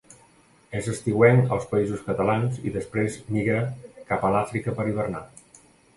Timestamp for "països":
1.73-2.01